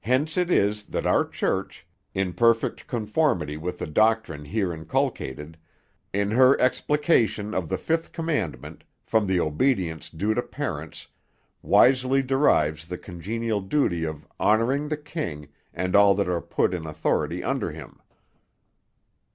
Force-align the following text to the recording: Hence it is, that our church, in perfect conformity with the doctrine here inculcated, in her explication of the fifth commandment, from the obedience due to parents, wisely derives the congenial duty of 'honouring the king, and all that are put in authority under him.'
Hence 0.00 0.38
it 0.38 0.50
is, 0.50 0.86
that 0.86 1.04
our 1.04 1.28
church, 1.28 1.86
in 2.14 2.32
perfect 2.32 2.86
conformity 2.86 3.58
with 3.58 3.76
the 3.78 3.86
doctrine 3.86 4.46
here 4.46 4.72
inculcated, 4.72 5.58
in 6.10 6.30
her 6.30 6.58
explication 6.58 7.52
of 7.52 7.68
the 7.68 7.76
fifth 7.76 8.12
commandment, 8.12 8.82
from 9.04 9.26
the 9.26 9.40
obedience 9.40 10.08
due 10.08 10.32
to 10.32 10.40
parents, 10.40 11.06
wisely 11.60 12.22
derives 12.22 12.86
the 12.86 12.96
congenial 12.96 13.60
duty 13.60 14.04
of 14.04 14.26
'honouring 14.40 14.88
the 14.88 14.96
king, 14.96 15.48
and 15.74 15.94
all 15.94 16.14
that 16.14 16.30
are 16.30 16.40
put 16.40 16.72
in 16.72 16.86
authority 16.86 17.44
under 17.44 17.70
him.' 17.70 18.00